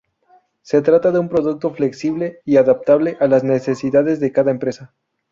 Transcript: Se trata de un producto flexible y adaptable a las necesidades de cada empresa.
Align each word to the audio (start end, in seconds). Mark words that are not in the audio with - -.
Se 0.63 0.81
trata 0.81 1.11
de 1.11 1.19
un 1.19 1.29
producto 1.29 1.75
flexible 1.75 2.41
y 2.43 2.57
adaptable 2.57 3.17
a 3.19 3.27
las 3.27 3.43
necesidades 3.43 4.19
de 4.19 4.31
cada 4.31 4.49
empresa. 4.49 4.95